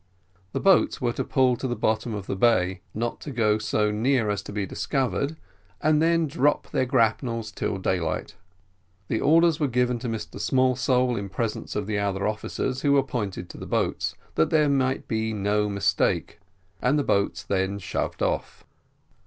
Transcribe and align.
The 0.51 0.59
boats 0.59 0.99
were 0.99 1.13
to 1.13 1.23
pull 1.23 1.55
to 1.57 1.67
the 1.67 1.75
bottom 1.75 2.15
of 2.15 2.25
the 2.25 2.35
bay, 2.35 2.81
not 2.95 3.21
to 3.21 3.29
go 3.29 3.59
so 3.59 3.91
near 3.91 4.31
as 4.31 4.41
to 4.41 4.51
be 4.51 4.65
discovered, 4.65 5.37
and 5.79 6.01
then 6.01 6.25
drop 6.25 6.71
their 6.71 6.87
grapnels 6.87 7.51
till 7.51 7.77
daylight. 7.77 8.35
The 9.09 9.21
orders 9.21 9.59
were 9.59 9.67
given 9.67 9.99
to 9.99 10.09
Mr 10.09 10.39
Smallsole 10.39 11.19
in 11.19 11.29
presence 11.29 11.75
of, 11.75 11.85
the 11.85 11.99
other 11.99 12.27
officers 12.27 12.81
who 12.81 12.93
were 12.93 12.99
appointed 13.01 13.47
to 13.51 13.59
the 13.59 13.67
boats, 13.67 14.15
that 14.33 14.49
there 14.49 14.69
might 14.69 15.07
be 15.07 15.33
no 15.33 15.69
mistake, 15.69 16.39
and 16.81 16.97
the 16.97 17.03
boats 17.03 17.43
then 17.43 17.77
shoved 17.77 18.23
off. 18.23 18.65